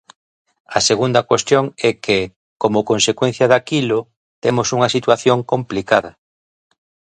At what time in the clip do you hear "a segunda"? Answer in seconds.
0.77-1.21